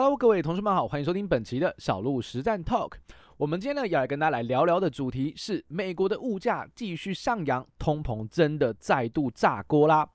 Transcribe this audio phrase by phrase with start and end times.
[0.00, 2.92] Hello，各位同事们好，欢迎收听本期的小鹿实战 Talk。
[3.36, 10.08] 我们今天呢要来跟大家来聊聊的主题是美国的物价继续上扬，通膨真的再度炸锅啦。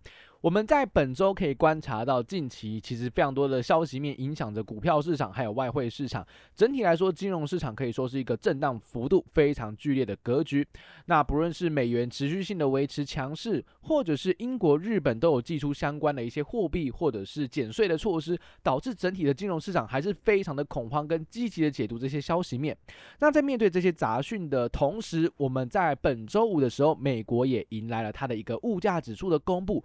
[0.43, 6.27] 我们在本周可以观察到，近期其实非常多的消息面影响着股票市场，还有外汇市场。
[6.53, 10.67] 整体来说，金融市场可以说是一个震荡幅度非常剧烈的格局。
[11.05, 22.77] 那不论是美元持续性的维持强势，或者是英国、日本都有祭出相关的一些货币或者是减税的措施，导致整体的金融市场还是非常的恐慌，跟积极的解读这些消息面。
[23.19, 29.81] 那在面对这些杂讯的同时，我们在本周五的时候，美国也迎来了它的一个物价指数的公布。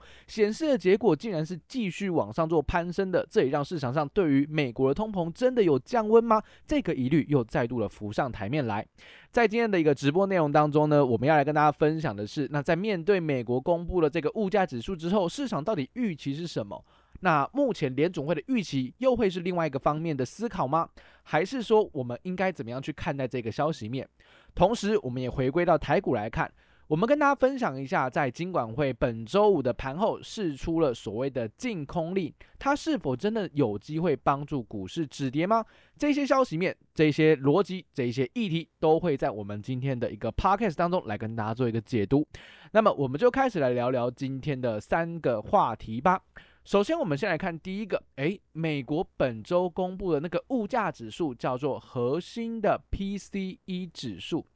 [0.49, 6.43] 显示的结果竟然是继续往上做攀升的，这也让市场上对于美国的通膨真的有降温吗？
[6.67, 8.87] 这个疑虑又再度的浮上台面来。
[9.31, 16.83] 在今天的一个直播内容当中呢，我们要来跟大家分享的是，那在面对美国公布了这个物价指数之后，市场到底预期是什么？
[17.21, 20.89] 那目前联总会的预期又会是另外一个方面的思考吗？
[21.25, 24.09] 还是说我们应该怎么样去看待这个消息面？
[24.55, 26.51] 同时，我们也回归到台股来看。
[26.89, 35.63] 我们跟大家分享一下，在金管会本周五的盘后释出了所谓的净空令，它是否真的有机会帮助股市止跌吗？
[35.99, 42.27] 这些消息面、这些逻辑、这些议题，都会在我们今天的一个 podcast 当中来跟大家做一个解读。
[42.73, 46.19] 那么，我们就开始来聊聊今天的三个话题吧。
[46.65, 54.47] 首先，我们先来看第一个，诶，美国本周公布的那个物价指数叫做核心的 PCE 指数。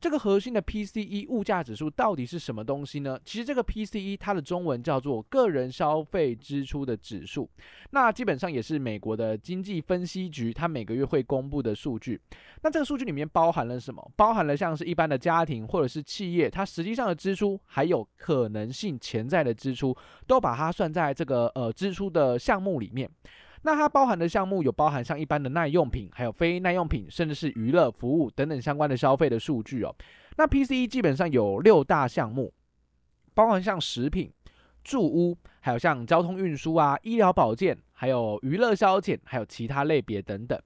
[0.00, 3.20] 这个核心的 PCE 物价指数到底是什么东西呢？
[3.22, 7.48] 其实这个 PCE 它的中文叫做个人消费支出的指数，
[7.90, 12.18] 那基本上也是美国的经济分析局它每个月会公布的数据。
[12.62, 14.10] 那这个数据里面包含了什么？
[14.16, 19.94] 包含了像是一般的家庭或者是企业，它实际上的支出，还有可能性潜在的支出，
[20.26, 23.10] 都把它算在这个呃支出的项目里面。
[23.62, 29.94] 那它包含的项目有包含像一般的耐用品，还有非耐用品，甚至是娱乐服务等等相关的消费的数据哦。
[30.36, 32.52] 那 PCE 基本上有六大项目，
[33.34, 34.32] 包含像食品、
[34.82, 40.58] 住屋，还有像交通运输啊、医疗保健，还有娱乐消遣，还有其他类别等等。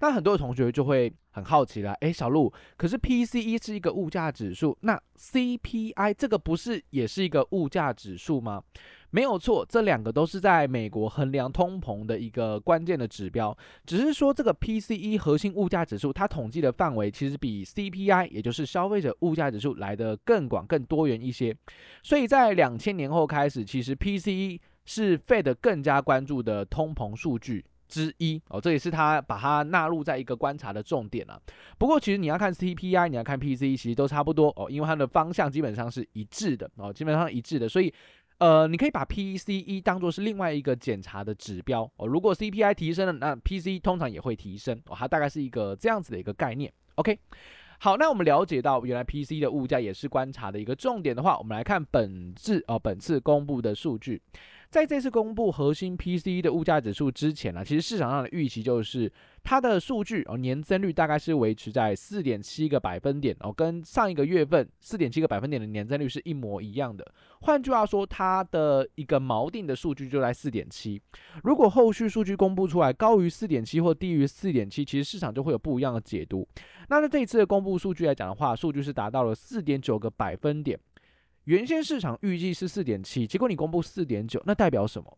[0.00, 8.62] 那很多同学就会很好奇了，诶，小鹿，可是 PCE 是一个物价指数，那 CPI 这个不是也是一个物价指数吗？
[9.10, 13.56] 没有错，这两个都是在美国衡量通膨的一个关键的指标。
[13.86, 21.56] 只是说，这个 PCE 核心物价指数，它统计的范围其实比 CPI，也就是消费者物价指数来得更广、更多元一些。
[22.02, 28.60] 所以在两千年后开始，其实 PCE 是 Fed 更加关注的通膨数据之一哦。
[28.60, 31.40] 这也是他把它纳入在一个观察的重点了。
[31.78, 37.90] 不过，其实你要看 CPI，你要看 PCE，其实都差不多哦，因为它的方向基本上是一致的哦，基本上一致的，所以。
[38.38, 42.06] 呃，你可以把 PCE 当做是另外一个检查的指标哦。
[42.06, 44.94] 如果 CPI 提升了，那 PCE 通常也会提升哦。
[44.96, 46.72] 它大概是一个这样子的一个概念。
[46.94, 47.18] OK，
[47.80, 54.22] 好，那我们了解到原来 PCE 的物价也是观察的一个重点的话，我们来看本次哦，本次公布的数据。
[54.70, 59.10] 在这次公布核心 PCE 的物价指数之前呢，其实市场上的预期就是
[59.42, 67.02] 它的数据哦，年增率大概是维持在四点七个百分点哦，跟上一个月份四点七个百分点的年增率是一模一样的。
[67.40, 71.00] 换句话说，它的一个锚定的数据就在四点七。
[71.44, 76.46] 如果后续数据公布出来高于四点七或低于四点七，其实市场就会有不一样的解读。
[76.90, 80.78] 那在这一次的公布数据来讲的话，数据是达到了四点九个百分点。
[81.48, 85.16] 原先市场预计是四点七，结果你公布四点九，那代表什么？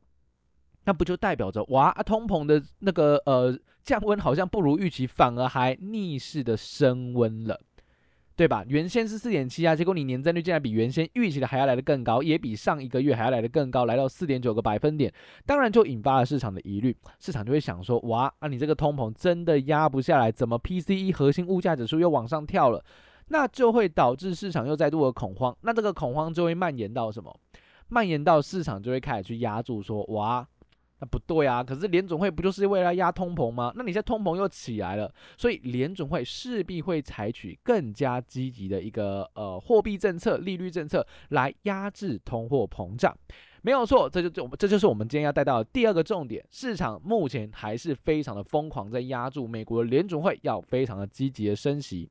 [0.85, 7.59] 那不就代表着哇，啊，通膨的那个呃降温好像不如预期，反而还逆势的升温了，
[8.37, 8.65] 对吧？
[8.69, 15.12] 原先是四点七啊，结果你年增率竟然比原先预期的还要来得更高，也比上一个月还要来得更高，来到四点九个百分点，
[15.45, 22.85] 当然就引发了市场的疑虑，市场就会想说哇，啊你这个通膨真的压不下来，怎么 PCE 核心物价指数又往上跳了？
[23.31, 27.35] 那就会导致市场又再度的恐慌，那这个恐慌就会蔓延到什么？
[27.89, 30.47] 蔓延到市场就会开始去压住说，哇，
[31.01, 31.65] 那不对啊！
[31.65, 33.73] 可是联总会不就是为了压通膨吗？
[33.75, 43.17] 那你现在通膨又起来了，所以联总会势必会采取更加积极的一个呃货币政策、利率政策来压制通货膨胀。
[43.62, 46.44] 没有错，这就这这就是我们今天要带到的第二个重点。
[46.50, 52.11] 市场目前还是非常的疯狂，在压住美国的联总会要非常的积极的升息。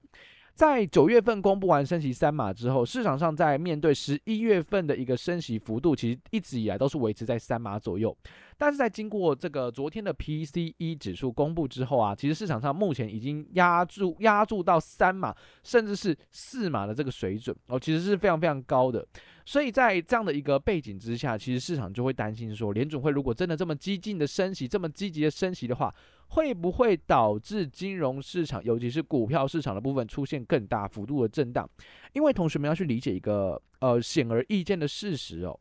[0.59, 8.13] 在九月份公布完升息三码之后，市场上在面对十一月份的一个升息幅度，其实一直以来都是维持在三码左右。
[8.57, 15.33] 但是在经过这个昨天的 PCE 指数公布之后啊，其实市场上目前已经压住压住到三码
[15.63, 19.07] 甚至是四码的这个水准哦，其实是非常非常高的。
[19.45, 25.95] 所以在这样的一个背景之下，其实市场就会担心说，联准会如果真的这么激进的升息，这么积极的升息的话，
[26.29, 31.69] 会不会导致金融市场，尤其是股票市场的部分出现更大幅度的震荡？
[32.13, 35.59] 因为同学们要去理解一个呃显而易见的事实哦。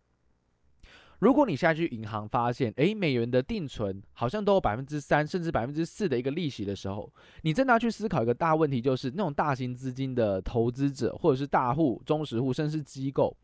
[1.20, 7.12] 如果你现在去银行发现，诶，美元的定存好像都有百分之三甚至百分之四的一个利息的时候，
[7.42, 13.36] 你真的要去思考一个大问题，就是那种大型资金的投资者，或者是大户、中实户，甚至是机构，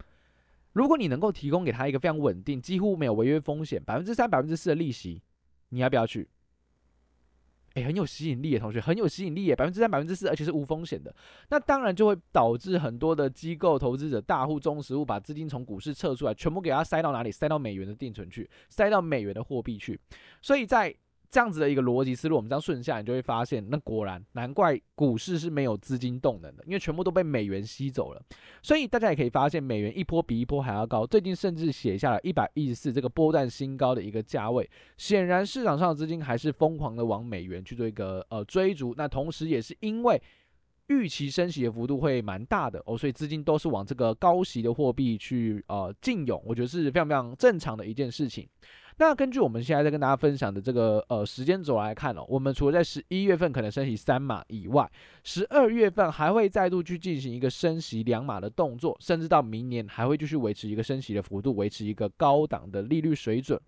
[0.75, 5.21] 如果你能够提供给他一个非常稳定、几乎没有违约风险、百分之三、百分之四的利息，
[5.71, 6.29] 你要不要去？
[7.75, 11.15] 哎、很有吸引力的同学，很有吸引力，百分之三、百分之四，而且是无风险的。
[11.49, 17.33] 那当然就会导致很多的机构投资者、大户、中实物把资金从股市撤出来，全部给它塞到哪里？
[17.33, 19.99] 塞到美元的定存去，塞到美元的货币去。
[20.41, 20.95] 所以在
[21.35, 28.23] 这样子的一个逻辑思路，我们这样顺下，你就会发现，那果然难怪股市是没有资金动能的，因为全部都被美元吸走了。
[28.63, 34.71] 所以大家也可以发现，美元一波比一波还要高，最近甚至写下了一百一十四这个波段新高的一个价位。
[34.97, 38.95] 显然市场上的资金还是疯狂的往美元去做一个呃追逐。
[38.97, 40.23] 那同时也是因为
[40.87, 48.49] 预期升息的幅度会蛮大的哦，所以资金都是往这个高息的货币去呃进涌，我觉得是非常非常正常的一件事情。
[48.97, 54.91] 那根据我们现在在跟大家分享的这个呃时间轴来看哦，我们除了在十一月份可能升息三码以外，
[55.25, 63.61] 十二月份还会再度去进行一个升息两码的动作，甚至到明年还会继续维持一个升息的幅度，维持一个高档的利率水准。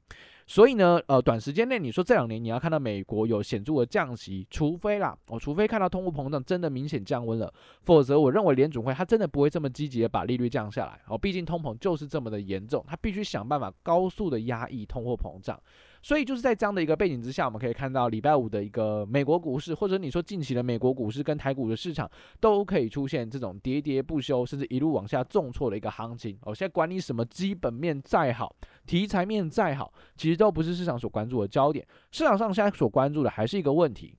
[0.48, 7.52] 所以呢，呃，短时间内你说这两年你要看到美国有显著的降息，除非啦，我、哦、除非看到通货膨胀真的明显降温了，
[7.82, 11.00] 否则我认为联准会它真的不会这么积极的把利率降下来。
[11.08, 15.60] 哦，毕竟通膨就是这么的严重，它必须想办法高速的压抑通货膨胀。
[16.06, 22.08] 所以就是在这样的一个背景之下，我们可以看到礼拜五的一个美国股市，或者你说近期的美国股市跟台股的市场，
[22.38, 26.38] 都可以出现这种跌跌不休，甚至一路往下重挫的一个行情。
[26.42, 28.54] 哦，现在管你什么基本面再好，
[28.86, 31.84] 题材面再好，其实都不是市场所关注的焦点。
[32.12, 34.16] 市场上现在所关注的还是一个问题：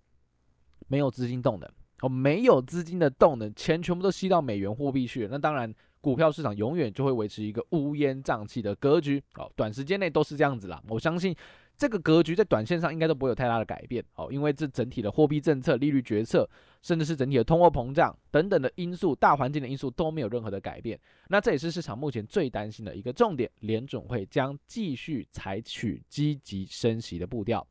[0.90, 1.70] 没有资金动能。
[2.02, 5.30] 哦，没有资金的动能，钱全部都吸到美元货币去了。
[5.32, 9.24] 那当然，股票市场永远就会维持一个乌烟瘴气的格局。
[9.36, 10.84] 哦，短时间内都是这样子啦。
[10.90, 11.34] 我相信。
[11.78, 16.50] 这个格局在短线上应该都不会有太大的改变哦，因为这整体的货币政策、利率决策，
[16.82, 21.00] 甚至是整体的通货膨胀等等的因素、大环境的因素都没有任何的改变。
[21.28, 27.66] 那这也是市场目前最担心的一个重点，联准会将继续采取积极升息的步调。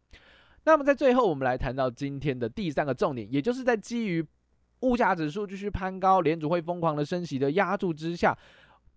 [0.65, 4.25] 那么在最后，我们来谈到今天的第三个重点，也就是在基于
[4.81, 8.37] 物价指数继续攀高、联准会疯狂的升息的压注之下。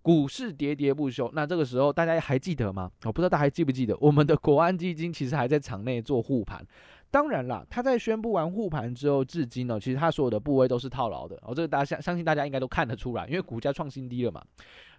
[0.01, 2.89] 股市喋喋不休，那这个时候大家还记得吗？
[3.03, 6.65] 我不知道大家还记不记得，我们的国安基金其实还在场内做护盘。
[7.11, 11.35] 当然啦，他在宣布完护盘之后，至今呢，其实他所有的部位都是套牢的。
[11.41, 14.43] 哦，这个大家相相信大家应该都看得出来，因为股价创新低了嘛。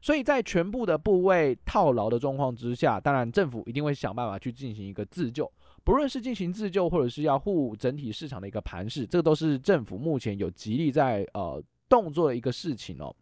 [0.02, 5.50] 所以在全部的部位套牢的状况之下，当然政府一定会想办法去进行一个自救，
[5.84, 13.14] 不论是进行自救，或者是要护整体市场的一个盘势，这个都是政府目前有极力在呃动作的一个事情哦。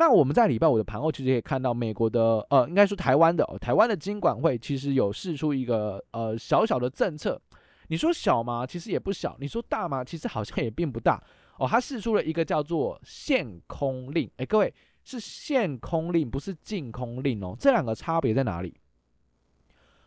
[0.00, 7.40] 那我们在礼拜五的盘后，其实也看到美国的，呃，应该说台湾的，台湾的金管会其实有试出一个，呃，小小的政策。
[7.88, 8.64] 你说小吗？
[8.64, 9.36] 其实也不小。
[9.40, 10.04] 你说大吗？
[10.04, 11.20] 其实好像也并不大。
[11.58, 14.30] 哦，它试出了一个叫做限空令。
[14.36, 14.72] 诶，各位
[15.04, 17.56] 是限空令，不是禁空令哦。
[17.58, 18.72] 这两个差别在哪里？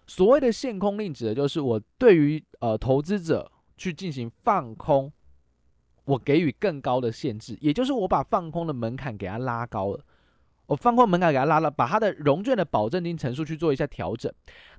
[0.07, 5.12] 所谓的限空令指的就是我对于呃投资者去进行放空。
[6.12, 10.00] 我给予更高的限制，也就是我把放空的门槛给它拉高了。
[10.65, 14.32] 我放空门槛给它拉了，把它的融券的保证金乘数去做一下调整。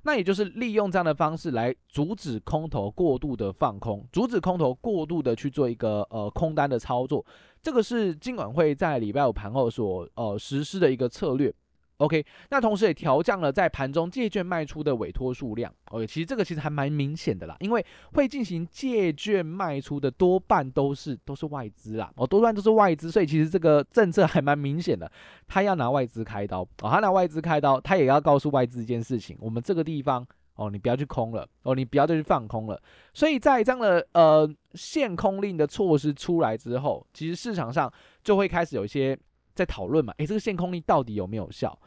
[0.03, 7.25] 那也就是利用这样的方式来阻止空头过度的放空，阻止空头过度的去做一个呃空单的操作。
[7.61, 11.53] 这个是金管会在礼拜五盘后所呃实施的一个策略。
[12.03, 15.73] OK，那同时也调降了在盘中借券卖出的委托数量。
[15.85, 25.09] OK，其实这个其实还蛮明显的啦，因为会进行借券卖出的多半都是都是外资啦，哦，多半都是外资，所以其实这个政策还蛮明显的，
[25.47, 32.77] 他要拿外资开刀，哦，他拿外资开刀，他也要告诉外资一件事情，我们这个地方哦，你不要去空了，哦，你不要再去放空了。
[33.13, 37.89] 所以在这样的呃限空令的措施出来之后，其实市场上
[38.21, 39.17] 就会开始有一些。
[39.55, 41.77] 在讨论嘛，诶，这个限空令到底有没有效？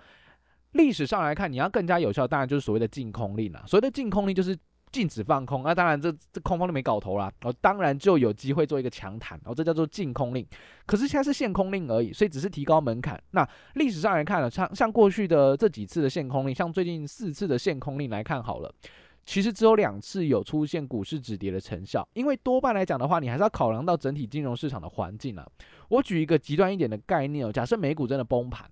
[0.72, 3.64] 历史上来看，你要更加有效，当然就是所谓的禁空令啦。
[3.66, 4.56] 所谓的禁空令就是
[4.92, 10.46] 禁止放空，那当然这这空方都没搞头啦，哦，当然就有机会做一个强弹，哦，这叫做禁空令。
[10.86, 13.20] 可是现在是限空令而已，所以只是提高门槛。
[13.30, 18.72] 那历史上来看呢，像像过去的这几次的限空令，像最近四次的限空令来看好了。
[19.26, 25.44] 其实只有两次有出现股市止跌的成效，因为多半来讲的话，你还是要考量到整体金融市场的环境啊。
[25.88, 28.70] 我举一个极端一点的概念哦，假设美股真的崩盘，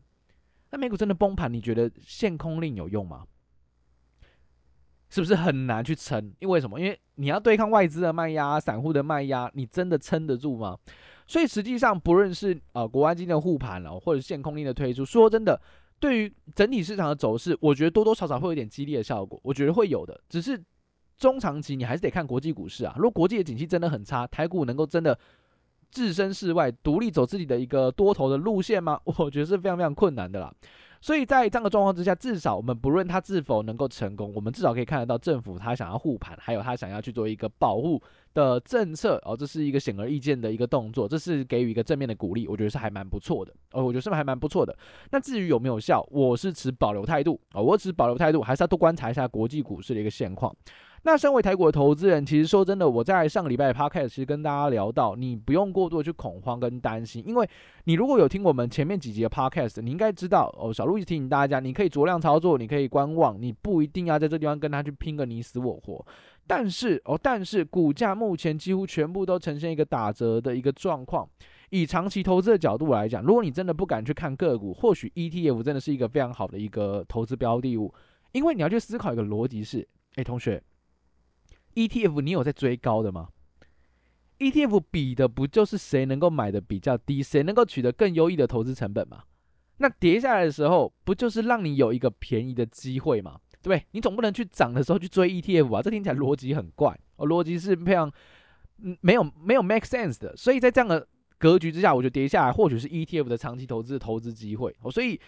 [0.70, 3.26] 那美股真的崩盘，你觉得限空令有用吗？
[5.10, 6.32] 是不是很难去撑？
[6.38, 6.80] 因为什么？
[6.80, 10.78] 因为你要对抗外资的卖压、散户的卖压，你真的撑得住吗？
[11.26, 15.60] 所以实际上，不论是呃国安基金的护盘哦，或者限空令的推出，说真的，
[16.04, 20.20] 对于整体市场的走势，我觉得多多少少会有点激励的效果，我觉得会有的。
[20.28, 20.62] 只是
[21.16, 22.94] 中长期你还是得看国际股市啊。
[22.98, 25.18] 如果国际的景气真的很差，台股能够真的
[25.90, 29.00] 置身事外，独立走自己的一个多头的路线吗？
[29.16, 30.54] 我觉得是非常非常困难的啦。
[31.04, 44.74] 所以在这样的状况之下，至少我们不论他是否能够成功，我们至少可以看得到政府他想要护盘，还有他想要去做一个保护的政策哦，这是一个显而易见的一个动作，这是给予一个正面的鼓励，我觉得是还蛮不错的哦，我觉得是还蛮不错的。
[45.10, 50.56] 那至于有没有效，我是持保留态度啊，我持保留态度，还是要多观察一下国际股市的一个现况。
[51.06, 57.48] 那身为台股的投资人，其实说真的，我在上个礼拜的 podcast 其实跟大家聊到，你不用过度去恐慌跟担心，因为
[57.84, 60.72] 你如果有听我们前面几集的 podcast，你应该知道哦。
[60.72, 66.02] 小路一直提醒大家，你可以酌量操作，你可以观望，你不一定要在这地方跟他去拼个你死我活。
[66.46, 71.28] 但是哦，但是股价目前几乎全部都呈现一个打折的一个状况。
[71.68, 77.92] 以长期投资的角度来讲，如果你真的不敢去看个股，或许 ETF 真的是一个非常好的一个投资标的物，
[78.32, 80.62] 因为你要去思考一个逻辑是，诶，同学。
[81.74, 83.28] ETF 你有在追高的吗
[84.38, 89.24] ？ETF 比的不就是谁能够买的比较低，谁能够取得更优异的投资成本吗？
[89.78, 93.40] 那跌下来的时候，不就是让你有一个便宜的机会吗？
[93.62, 93.86] 对不对？
[93.92, 98.12] 你总不能去涨的时候去追 ETF 啊，这听起来逻辑很怪哦，逻辑是非常
[99.00, 100.36] 没有没有 make sense 的。
[100.36, 101.06] 所以在这样的
[101.38, 105.20] 格局之下，我觉得跌下来或许是 ETF 的长期投资的投资机会哦，所以。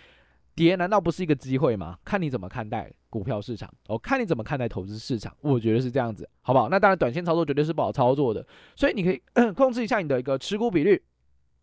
[0.56, 1.96] 跌难道不是一个机会吗？
[2.04, 5.32] 看你怎么看待股票市场，哦、看你怎么看待投资市场。
[5.42, 6.68] 我觉得是这样子，好不好？
[6.68, 8.44] 那当然，短线操作绝对是不好操作的，
[8.74, 9.22] 所以你可以
[9.54, 11.00] 控制一下你的一个持股比率，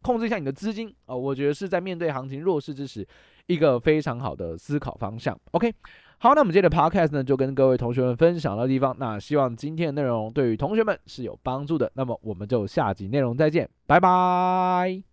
[0.03, 3.05] 控制一下你的资金啊、我觉得是在面对行情弱势之时，
[3.47, 5.37] 一个非常好的思考方向。
[5.51, 5.73] OK，
[6.19, 8.95] 好，那我们今天的 Podcast 呢，就跟各位同学们分享到的地方。
[8.99, 11.91] 那希望今天的内容对于同学们是有帮助的。
[11.95, 15.12] 那么我们就下集内容再见，拜拜。